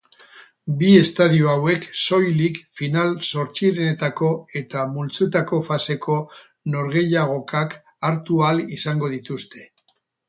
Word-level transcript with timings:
Bi 0.77 0.87
estadio 0.99 1.49
hauek 1.55 1.83
soilik 2.03 2.57
final-zortzirenetako 2.79 4.29
eta 4.61 4.87
multzoetako 4.95 5.61
faseko 5.69 6.17
norgehiagokak 6.77 7.77
hartu 8.11 8.41
ahal 8.49 8.65
izango 8.81 9.13
dituzte. 9.17 9.67